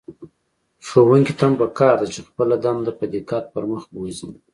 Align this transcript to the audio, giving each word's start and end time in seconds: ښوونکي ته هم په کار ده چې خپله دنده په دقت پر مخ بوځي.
ښوونکي 0.87 1.33
ته 1.37 1.43
هم 1.47 1.53
په 1.61 1.67
کار 1.79 1.95
ده 2.01 2.07
چې 2.13 2.25
خپله 2.27 2.55
دنده 2.63 2.91
په 2.99 3.05
دقت 3.13 3.43
پر 3.53 3.63
مخ 3.71 3.83
بوځي. 3.93 4.27